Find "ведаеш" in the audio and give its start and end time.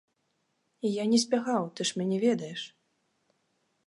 2.25-2.61